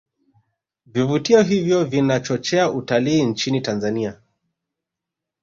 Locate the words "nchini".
3.25-3.61